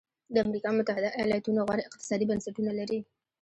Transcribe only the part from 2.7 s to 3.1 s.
لري.